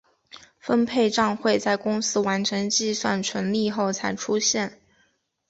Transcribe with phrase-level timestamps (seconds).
[0.57, 4.81] 分配帐会在公司完成计算纯利后才出现。